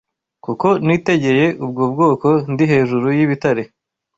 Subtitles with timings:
[0.45, 3.63] Kuko nitegeye ubwo bwoko ndi hejuru y’ibitare